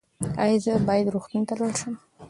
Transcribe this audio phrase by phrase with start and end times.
[0.43, 1.93] ایا زه باید روغتون ته لاړ شم؟